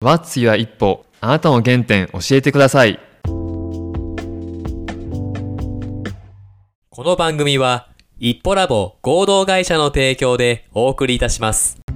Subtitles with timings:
[0.00, 3.00] What's your 一歩あなたの原点教えてください。
[6.88, 7.88] この番組は、
[8.20, 11.80] 一歩ラボ合同会社の提供でお送りいたします。
[11.88, 11.92] こ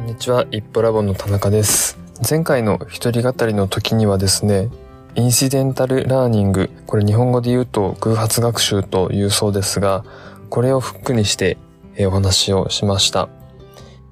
[0.00, 1.98] んにちは、一歩ラボの田中です。
[2.30, 4.68] 前回の一人語りの時にはですね、
[5.16, 10.04] インシデンタルラーニング、これ日本語で言うと偶発学習というそうですが、
[10.50, 11.58] これをフックにして
[11.96, 13.28] えお話をしました。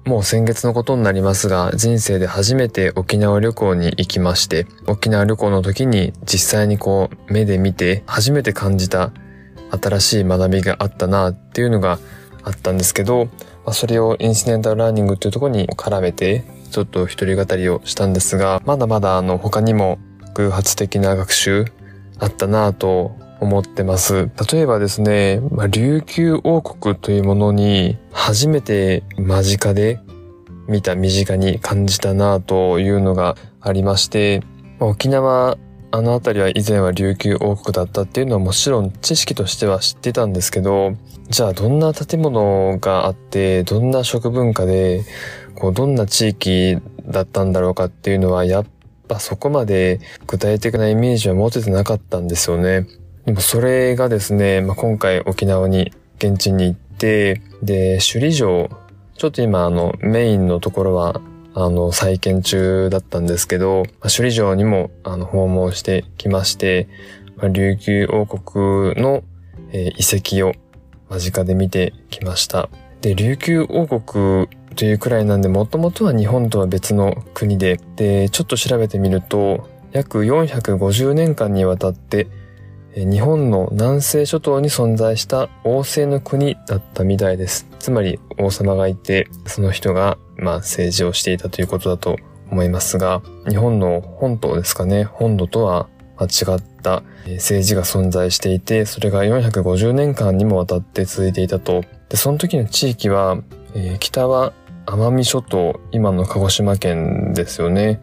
[0.05, 9.11] もう先月のことになりますが、人生で初めて沖縄旅行に行きまして、沖縄旅行の時に実際にこう目で見て初めて感じた
[9.81, 11.99] 新しい学びがあったなっていうのが
[12.43, 13.25] あったんですけど、
[13.65, 19.99] まあ、それをインシデンタルラーニングというところに絡めて、ちょっと一人語りをしたんですが、まだまだあの他にも
[20.33, 21.65] 偶発的な学習
[22.19, 24.29] あったなぁと思ってます。
[24.51, 29.99] 例えばですね、まあ、琉球王国というものに初めて間近で
[30.67, 34.41] 見た身近に感じたなというのがありまして、
[34.79, 35.57] まあ沖縄
[35.91, 40.93] あの辺りは以前は琉球王国だったっていうのはもちろん知識としては知ってたんですけど、
[41.29, 45.03] じゃあどんな建物があって、どんな食文化で、
[45.53, 48.65] こうどんな地域だったんだろうかっていうのはやっ
[49.07, 52.87] ぱそこまで具体的なイメージは持ててなかったんですよね。
[53.25, 58.69] でもそれがですね、まあ、今回沖縄に現地に行って、で、首里城、
[59.17, 61.21] ちょっと今あのメインのところは
[61.53, 66.89] あの再建中だったんですけど、首里城にもあの訪問してきまして、
[67.37, 69.23] まあ琉球王国の、
[69.71, 70.53] えー遺跡を
[71.09, 72.69] 間近で見てきました。
[73.01, 82.27] で、琉球王国というくらいなんで、もともとは日本とは別の国で、で、ちょっと調べてみると、約450年間にわたって、
[82.95, 87.67] 日本の南西諸島に存在した王政の国だったみたいです。
[87.79, 92.17] つまり王様がいて、その人が、まあ、政治をしていたということだと
[92.51, 95.89] 思いますが、日本の本島ですかね、本土とは
[96.21, 101.83] 違った政治が存在していて、それが450年間にもわたって続いていたと。
[102.09, 103.37] で、その時の地域は、
[103.73, 104.53] えー北は
[104.85, 108.01] 奄美諸島、今の鹿児島県ですよね。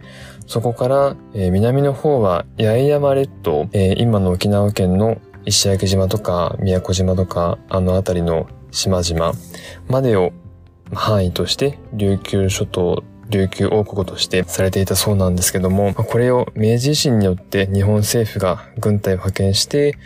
[0.51, 9.33] そこから、えー南の方は八重山列島、えー今の沖縄県の石垣島とか宮古島とかあの辺りの島々
[9.89, 10.33] までを
[10.93, 19.97] 範囲として琉球諸島琉球王国としてされていたそうなんですけども、これを明治維新によって日本政府が軍隊を派遣して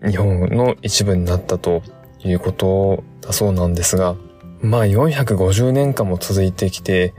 [0.00, 1.82] 日本の一部になったと
[2.20, 4.16] いうことだそうなんですが、
[4.62, 7.12] まあ450年間も続いてきて、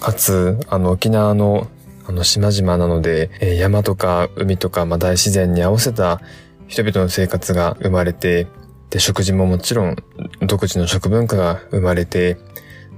[0.00, 1.66] かつ、あの沖縄の
[2.06, 6.20] あの島々なので、えー山とか海とか、まあ、大自然に合わせた
[6.66, 8.46] 人々の生活が生まれて、
[8.90, 9.96] で、食事ももちろん
[10.40, 12.38] 独自の食文化が生まれて、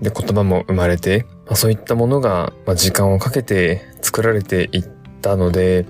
[0.02, 4.84] で、言葉も生まれて、まあ、そういったものが、まあ、時間をかけて作られていっ
[5.22, 5.86] たので、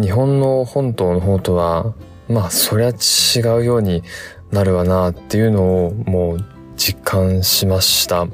[0.00, 1.94] 日本の本島の方とは、
[2.28, 4.02] まあ、そりゃ違うように
[4.50, 6.44] なるわなっていうのをもう
[6.76, 8.26] 実感しました。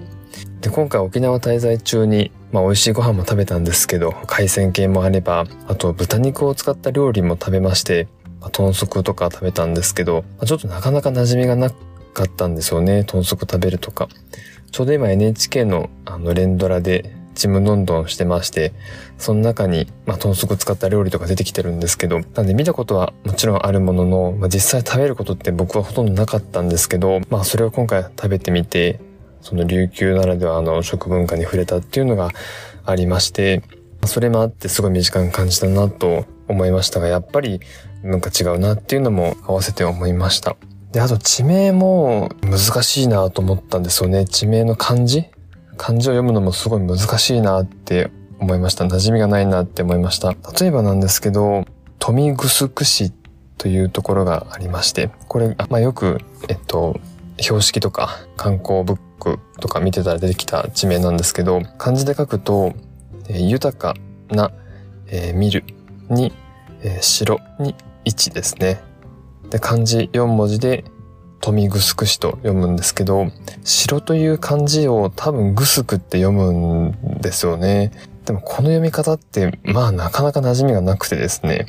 [0.60, 8.08] で、今回沖縄滞在中に、まあ、美味しいご飯も食べたんですけど、海鮮系もあれば、あと豚肉を使った料理も食べまして、
[8.40, 14.08] まあ、豚足とか食べたんですけど、まあちょっとなかなか馴染みがなかったんですよね、豚足食べるとか。
[14.70, 18.72] ちょうど今 NHK のあの連ドラでちむどんどんしてまして、
[19.18, 29.00] その中に、まあ、豚足使った料理とか出てきてるんですけど、なんで見たことはもちろんあるものの、まあ、実際食べることって僕はほとんどなかったんですけど、まあ、それを今回食べてみて、
[29.40, 32.30] その琉球ならではの食文化に触れたっていうのが
[32.84, 33.62] ありまして、
[34.04, 37.60] それもあってすごい身近に感じたなと思いましたが、やっぱり
[38.02, 40.56] 文化違うなっていうのも合わせて思いました。
[40.92, 44.24] で、あと地名も難しいなと思ったんですよね。
[44.24, 45.24] 地名の漢字？
[45.76, 48.84] 漢字を読むのもすごい難しいなって思いました。
[48.84, 50.34] 馴染みがないなって思いました。
[50.58, 51.64] 例えばなんですけど、
[51.98, 53.12] 富城市
[53.58, 56.98] というところがありまして、これ、まあ、よく、えっと、
[57.40, 62.72] 標識とか観光ブックとか見てたら出てきた地名なんですけど、漢字で書くと、
[63.28, 63.94] えー豊か
[64.28, 64.50] な、
[65.06, 65.64] えー見る
[66.08, 66.32] に、
[66.82, 68.82] えー城に一ですね。
[69.50, 70.84] で、漢字4文字で、
[71.40, 73.28] 富城市と読むんですけど、
[73.64, 77.92] 城という漢字を多分グスクって読むんですよね。
[78.26, 81.66] でもこの読み方って、まあなかなか馴染みがなくてですね、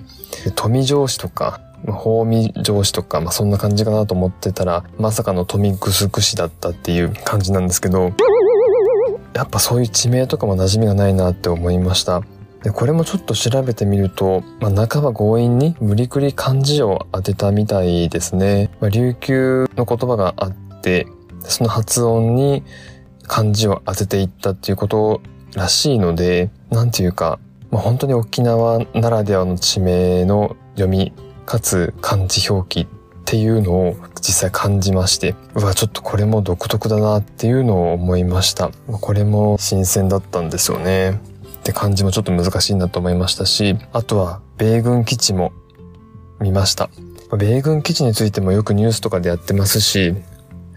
[0.56, 8.12] 富城市とか、まあ宝見城市とか、まあそんな感じかなと思ってたら、まさかの富城市だったっていう感じなんですけど、
[9.34, 12.22] やっぱそういう地名とかも馴染みがないなって思いました。
[12.64, 18.70] で、これもちょっと調べてみると、まあ、半ば強引に無理くり漢字を当てたみたいですね。
[18.80, 21.08] まあ、琉球の言葉があって、
[21.40, 22.64] その発音に、
[23.32, 25.22] 感じを当てていったっていうこと
[25.56, 27.40] らしいので、なんていうか、
[27.72, 31.14] まあ、本当に沖縄ならではの地名の読み、
[31.52, 32.88] かつ漢字表記っ
[33.26, 38.72] ていうのを実際感じまして、うわ、ちょっとこれも独特だなっていうのを思いました。
[38.88, 41.20] これも新鮮だったんですよね。
[41.66, 45.52] で、漢字もちょっと難しいなと思いましたし、あとは米軍基地も
[46.40, 46.90] 見ました。
[47.38, 50.16] 米軍基地についてもよくニュースとかでやってますし、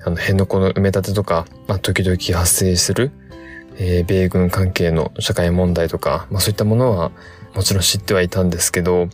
[0.05, 3.13] あの、辺野古の埋め立てとか、まあ、時々発生する、
[3.77, 7.13] えー、米軍関係の社会問題とか、まあ、そういったものは
[7.55, 9.09] もちろん知ってはいたんですけど、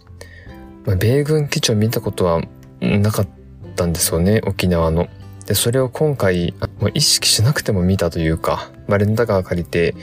[0.85, 2.43] まあ、米軍基地を見たことは
[2.81, 3.29] なかっ
[3.77, 5.09] たんですよね、沖縄の。
[5.47, 9.95] で、それを今回、もう意識しなくても見たというか、まあ、レンタカー借りて、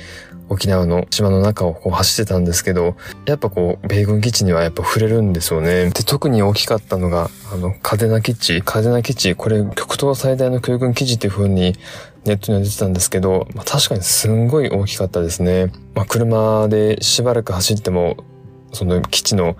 [0.50, 2.95] 沖縄の島の中をこう走ってたんですけど、
[3.25, 5.89] やっぱこう、米軍基地にはやっぱ触れるんですよね。
[5.89, 8.62] で、特に大きかったのが、あの、嘉手納基地。
[8.62, 11.75] 嘉手納基地、これ、極東最大の空軍基地っていう風に
[12.25, 15.71] ネットには出てたんですけど、まあ、確かにすんごい大きかったですね。
[15.95, 18.18] まあ、車でしばらく走っても、
[18.71, 19.57] その基地の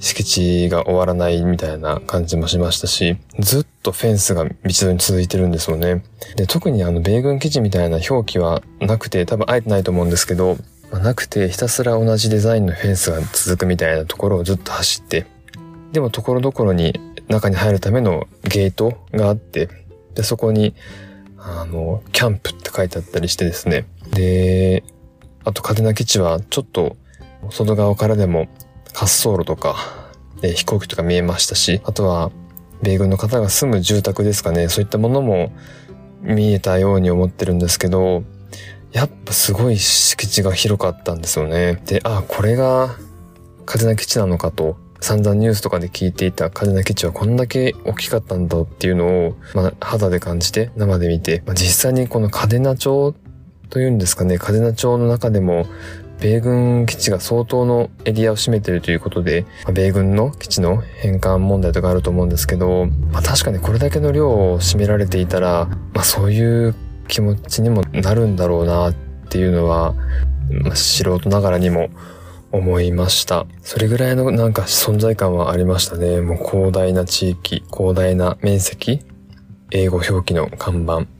[0.00, 6.02] 敷地が終わらないみたいな感じもしましたし、ずっとフェンスが道沿いに続いてるんですよね。
[6.36, 10.56] で、特にあの、米軍基地みたいな表記はなくて、多分あえてないと思うんですけど、
[10.90, 15.26] まあ、なくてひたすら同じデザインのフェンスが続くみたいなところをずっと走って、
[15.92, 16.98] でもところどころに
[17.28, 19.68] 中に入るためのゲートがあって、
[20.14, 20.74] で、そこに、
[21.38, 23.86] あの、キャンプって書いてあったりしてですね。
[24.12, 24.82] で、
[25.44, 26.96] あと、嘉手納基地はちょっと
[27.50, 28.48] 外側からでも
[28.94, 29.76] 滑走路とか、
[30.42, 32.30] え飛行機とか見えましたし、あとは、
[32.82, 35.52] 米軍の方が住む住宅ですかね、そういったものも
[36.22, 38.22] 見えたように思ってるんですけど、
[38.92, 41.82] やっぱすごい敷地が広かったんですよね。
[41.86, 42.96] で、あ、これが
[43.66, 53.14] 嘉手納基地なのかと、散々ニュースとかで聞いていた嘉手納基地はこんだけ大きかったんだっていうのを、まあ、肌で感じて、生で見て、まあ、実際にこの嘉手納町
[53.70, 55.66] というんですかね、嘉手納町の中でも
[56.20, 66.74] 米軍基地が相当のエリアを占めてるということで、米軍の基地の返還問題とかあると思うんですけど、まあ、確かにこれだけの量を占められていたら、まあ、そういう
[67.06, 68.94] 気持ちにもなるんだろうなっ
[69.28, 69.94] ていうのは、
[70.64, 71.88] まあ、素人ながらにも
[72.50, 73.46] 思いました。
[73.62, 76.20] それぐらいのなんか存在感はありましたね。
[76.20, 79.00] もう広大な地域、広大な面積、
[79.70, 81.17] 英語表記の看板。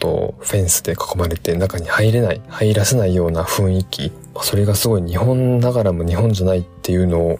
[0.00, 4.10] とフェンスで囲まれて中に入れない、入らせないような雰囲気。
[4.42, 7.38] それがすごい日本ながらも日本じゃないっていうのを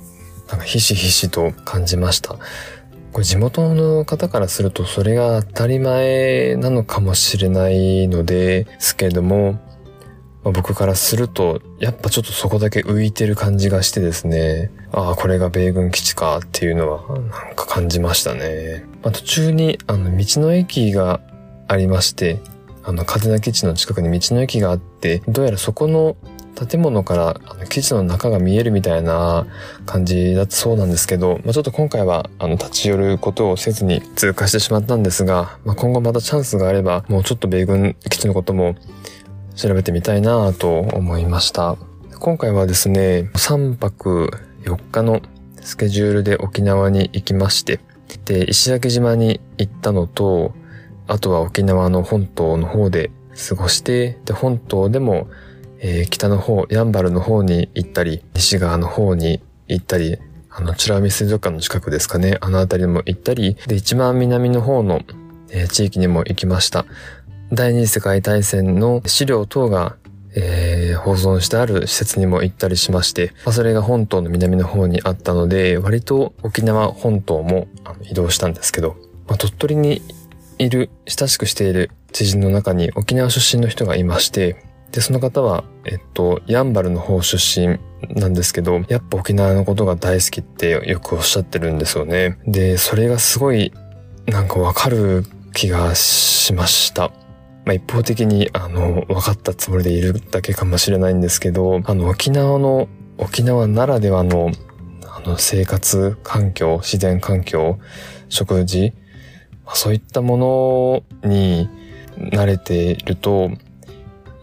[0.49, 2.37] なんかひしひしと感じました。
[3.13, 9.55] これ地元の方からするとそれが当たり前なのかもしれないのですけども、
[10.45, 18.85] まあ、僕からするとやっぱちょっとそこだけ浮いてる感じがしてですね、ああ、これが米軍基地かっていうのはなんか感じましたね。
[19.03, 21.21] まあ、途中にあの道の駅が
[21.71, 22.41] ありまして、
[22.83, 26.17] あの、風名基地の近くに道の駅があって、どうやらそこの
[26.67, 29.47] 建物からあの基地の中が見えるみたいな
[29.87, 38.75] 感じだったそうなんですけど、まあ、ちょっと今回はあの立ち寄ることをせずに通過してしまったんですが、まあ、今後またチャンスがあれば、もうちょっと米軍基地のことも
[39.55, 41.77] 調べてみたいなと思いました。
[42.19, 44.31] 今回はですね、3泊
[44.65, 45.23] 4日の
[45.61, 47.79] スケジュールで沖縄に行きまして、
[48.25, 50.53] で、石垣島に行ったのと、
[51.11, 53.11] あとは沖縄の本島の方で
[53.49, 55.29] 過ごして、で、本島でも、
[55.81, 60.19] えー、北の方、やんばるの方に行ったり、西側の方に行ったり、
[60.49, 65.01] あの、美ら海水族館の近くですかね、あの辺りも行ったり、で、一番南の方の、
[65.51, 66.87] えー、地域にも行きました。
[67.53, 69.97] 第二次世界大戦の資料等が、
[70.37, 77.67] えー、保存してある施設にも行ったりしまして、まあ、それが本島の南の方にあったので、割と沖縄本島も
[78.03, 78.97] 移動したんですけど、
[79.27, 80.03] まあ、鳥取に
[80.61, 84.63] いる、親しくしている知人の中に沖縄出身の人がいまして、
[84.93, 87.79] で、その方は、えっと、やんばるの方出身
[88.15, 92.37] なんですけど、やっぱ沖縄のことが大好きってよくおっしゃってるんですよね。
[92.47, 93.73] で、それがすごい、
[94.27, 95.25] なんかわかる
[95.55, 97.11] 気がしました。
[97.65, 102.87] まあ、一方的に、あの、分かったつもりでいるだけかもしれないんですけど、あの、沖縄の、
[103.17, 104.51] 沖縄ならではの、
[105.07, 107.79] あの、生活環境、自然環境、
[108.29, 108.93] 食事、
[109.75, 111.69] そういったものに
[112.17, 113.51] 慣れていると、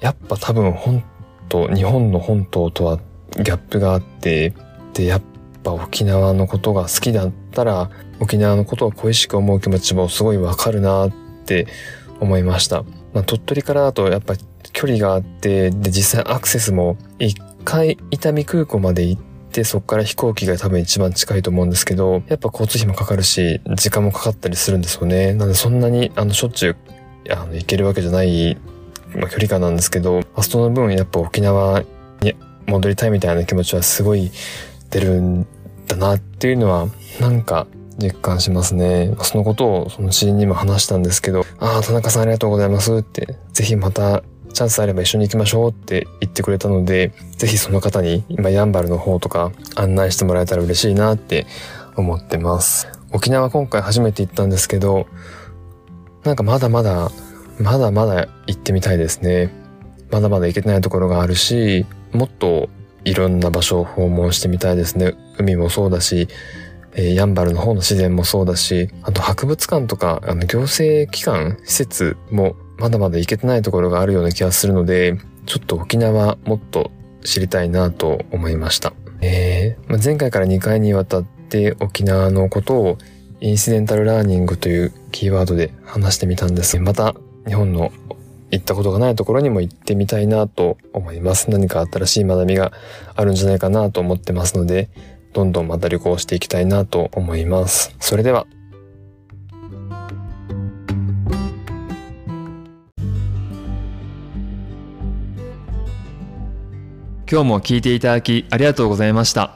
[0.02, 1.04] やっぱ多分本
[1.50, 3.00] 島、日本の本島とは
[3.36, 4.54] ギャップがあって、
[4.94, 5.22] で、やっ
[5.64, 11.12] ぱ沖縄のことが好きだったら、沖縄のことを恋しく思う気持ちもすごいわかるなっ
[11.46, 11.68] て
[12.20, 12.84] 思いました。
[13.14, 14.36] まあ、鳥取からだとやっぱ
[14.74, 25.34] 距離があって、で、実際アクセスも一回伊丹空港まで行って、て、そこから飛行機が多分一番近いと思うんですけど、やっぱ交通費もかかるし、時間もかかったりするんですよね。
[25.34, 26.76] なのでそんなに、あの、しょっちゅう、
[27.32, 28.58] あの、行けるわけじゃない
[29.16, 31.84] の距離感なんですけど、その分やっぱ沖縄
[32.22, 32.36] に
[32.68, 34.32] 戻りたいみたいな気持ちはすごい
[34.90, 35.48] 出るん
[35.88, 36.88] だなっていうのは、
[37.20, 39.16] なんか実感しますね。
[39.24, 44.24] そのことをその知人にも話したんですけど、ああ、田中さんありがとうございますって、ぜひまた
[44.58, 51.46] チャンスあれば一緒に行きましょうって言ってくれたので、ぜひその方に今ヤンバルの方とか案内してもらえたら嬉しいなって
[51.96, 52.88] 思ってます。
[53.12, 55.06] 沖縄今回初めて行ったんですけど、
[56.24, 57.12] なんかまだまだ、
[57.60, 59.54] まだまだ行ってみたいですね。
[60.10, 62.70] まだまだ行けてないところがあるし、もっと
[63.06, 65.14] いろんな場所を訪問してみたいですね。
[65.38, 66.30] 海もそうだし、
[66.96, 76.92] えー、ヤンバルの方の自然もそうだし、あと博物館とか、あの行政機関、施設もまだまだ行けてないところがあるような気がするので、ちょっと沖縄もっと
[77.24, 78.94] 知りたいなと思いました。
[79.22, 82.98] えー、前回から2回にわたって沖縄のことを
[83.40, 86.80] インシデンタルラーニングというキーワードで話してみたんです。
[86.80, 87.16] また
[87.48, 87.92] 日本の
[88.52, 91.50] 行ったことがないところにも行ってみたいなと思います。
[91.50, 92.72] 何か新しい学びが
[93.16, 94.90] あるんじゃないかなと思ってますので、
[95.34, 97.96] どんどんまた旅行していきたいなと思います。
[98.00, 98.48] それでは。
[107.30, 109.52] 今日も聞いていただきありがとうございました。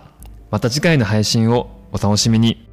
[0.50, 2.71] また次回の配信をお楽しみに。